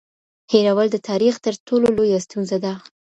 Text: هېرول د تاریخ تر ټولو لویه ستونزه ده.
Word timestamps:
هېرول 0.53 0.87
د 0.91 0.97
تاریخ 1.09 1.33
تر 1.45 1.53
ټولو 1.67 1.87
لویه 1.97 2.19
ستونزه 2.25 2.57
ده. 2.65 2.73